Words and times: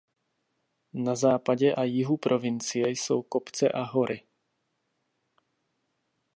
Na 0.93 1.15
západě 1.15 1.75
a 1.75 1.83
jihu 1.83 2.17
provincie 2.17 2.89
jsou 2.89 3.21
kopce 3.21 3.69
a 3.69 3.81
hory. 3.83 4.23